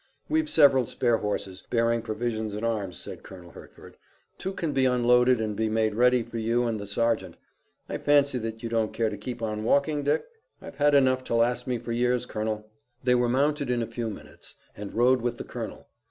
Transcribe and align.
"We've 0.27 0.49
several 0.49 0.87
spare 0.87 1.17
horses, 1.19 1.63
bearing 1.69 2.01
provisions 2.01 2.55
and 2.55 2.65
arms," 2.65 2.97
said 2.97 3.21
Colonel 3.21 3.51
Hertford. 3.51 3.97
"Two 4.39 4.51
can 4.53 4.71
be 4.73 4.85
unloaded 4.85 5.39
and 5.39 5.55
be 5.55 5.69
made 5.69 5.93
ready 5.93 6.23
for 6.23 6.39
you 6.39 6.63
and 6.63 6.79
the 6.79 6.87
sergeant. 6.87 7.35
I 7.87 7.99
fancy 7.99 8.39
that 8.39 8.63
you 8.63 8.67
don't 8.69 8.93
care 8.93 9.11
to 9.11 9.15
keep 9.17 9.43
on 9.43 9.63
walking, 9.63 10.01
Dick?" 10.01 10.25
"I've 10.59 10.77
had 10.77 10.95
enough 10.95 11.23
to 11.25 11.35
last 11.35 11.67
me 11.67 11.77
for 11.77 11.91
years, 11.91 12.25
Colonel." 12.25 12.67
They 13.03 13.13
were 13.13 13.29
mounted 13.29 13.69
in 13.69 13.83
a 13.83 13.85
few 13.85 14.09
minutes, 14.09 14.55
and 14.75 14.91
rode 14.91 15.21
with 15.21 15.37
the 15.37 15.43
colonel. 15.43 15.87